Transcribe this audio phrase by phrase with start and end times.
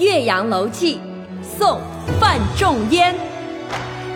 [0.00, 0.94] 岳阳楼记》，
[1.58, 1.76] 宋·
[2.18, 3.14] 范仲淹。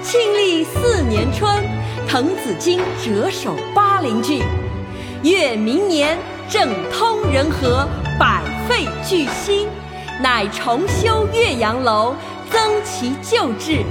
[0.03, 1.63] 庆历四年春，
[2.09, 4.41] 滕子京谪守巴陵郡。
[5.23, 6.19] 越明年，
[6.49, 7.87] 政通人和，
[8.19, 9.69] 百废具兴，
[10.23, 12.15] 乃重修岳阳楼，
[12.51, 13.83] 增其旧制，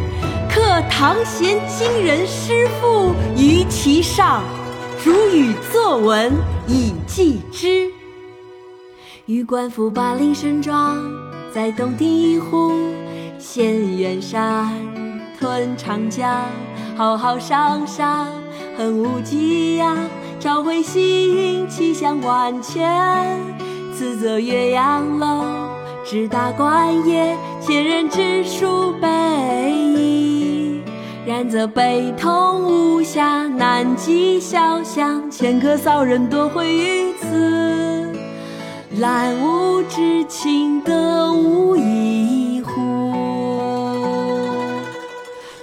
[0.49, 4.41] 刻唐贤今人诗赋于其上，
[5.03, 6.33] 主语作文
[6.67, 7.87] 以记之。
[9.27, 10.97] 欲观夫巴陵胜状，
[11.53, 12.71] 在洞庭一湖，
[13.37, 14.73] 衔远山，
[15.39, 16.27] 吞长江，
[16.97, 18.27] 浩浩汤汤，
[18.75, 19.95] 横无际呀！
[20.39, 23.39] 朝晖夕阴，气象万千。
[23.93, 25.45] 此则岳阳楼，
[26.03, 27.37] 直达关也。
[27.61, 29.07] 前人之述备
[29.71, 30.81] 矣。
[31.23, 37.92] 然则北通巫峡，南极潇湘，迁客骚人多会于此。
[38.99, 43.11] 览物之情，得无一乎？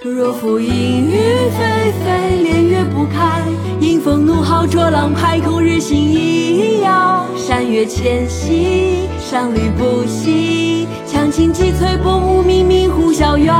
[0.03, 1.15] 若复阴雨
[1.57, 3.41] 霏霏，连月不开。
[3.79, 7.25] 迎风怒号，浊浪拍空，日星一曜。
[7.37, 10.85] 山岳迁徙，商旅不息。
[11.07, 13.53] 羌琴击翠，薄暮冥冥，呼啸猿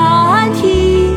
[0.53, 1.11] 啼。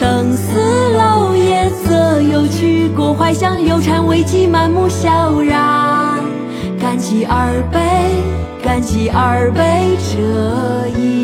[0.00, 0.58] 登斯
[0.94, 5.99] 楼夜色幽曲，过淮乡，流蝉未几，满目萧然。
[6.80, 7.78] 感激二杯，
[8.62, 11.20] 感激二杯者矣。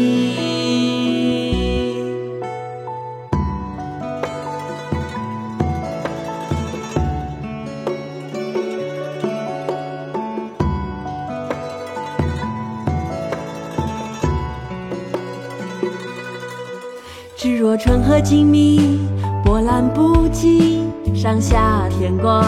[17.34, 18.98] 只若春和景谧，
[19.44, 22.44] 波澜不惊，上下天光，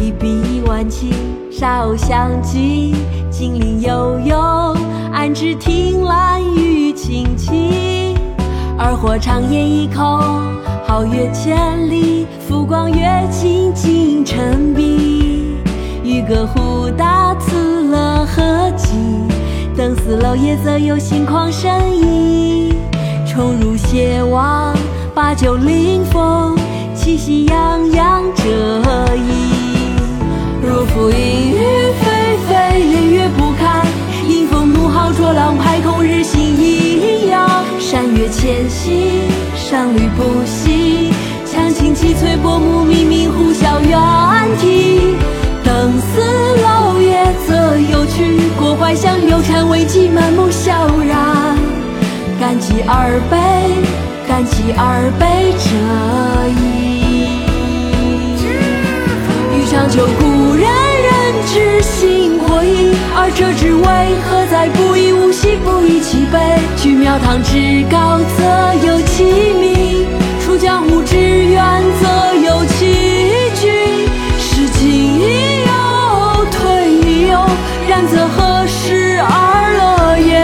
[0.00, 1.12] 一碧万顷。
[1.50, 2.94] 沙鸥相集，
[3.30, 4.76] 金鳞悠悠，
[5.12, 8.16] 安知汀兰郁青青？
[8.76, 10.02] 而火长烟一口，
[10.86, 15.56] 皓月千里，浮光跃金，金城碧。
[16.02, 18.94] 渔歌互答，此乐何极？
[19.76, 22.74] 登斯楼夜则有，心旷神怡。
[23.26, 24.74] 宠辱偕忘，
[25.14, 26.56] 把酒临风，
[27.04, 28.44] 气息洋洋者
[29.14, 29.92] 矣。
[30.62, 31.58] 若复阴雨
[32.00, 33.82] 霏霏，连月不开。
[34.26, 37.46] 迎风怒号，浊浪排空，日行一遥。
[37.78, 39.20] 山岳迁徙，
[39.54, 41.12] 商旅不息。
[41.44, 45.14] 羌琴击翠，薄暮冥冥，呼啸猿啼。
[45.62, 46.22] 登斯
[46.56, 50.72] 楼夜色幽曲，过淮乡，流禅未几，满目萧
[51.06, 51.54] 然。
[52.40, 53.36] 感激二杯，
[54.26, 56.83] 感激二杯者矣。
[59.94, 61.12] 就故人，人
[61.46, 62.96] 之心魄矣。
[63.14, 63.84] 而折枝为
[64.26, 64.68] 何在？
[64.70, 66.58] 不以物喜，不以其悲。
[66.76, 68.42] 居庙堂之高，则
[68.84, 69.22] 有其
[69.54, 70.04] 名；
[70.42, 71.62] 出江湖之远，
[72.02, 72.90] 则有其
[73.54, 73.70] 君。
[74.36, 77.46] 是进亦有，退亦有，
[77.88, 80.42] 然则何时而乐也？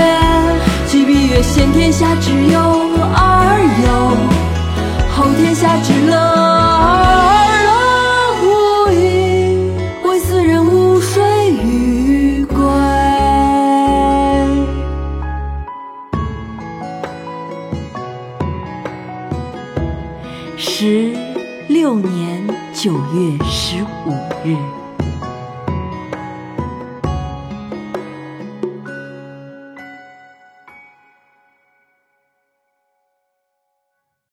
[0.86, 4.14] 既必曰先天下之忧而忧，
[5.10, 6.14] 后天下之乐
[20.62, 21.10] 十
[21.68, 24.12] 六年九月十五
[24.44, 24.79] 日。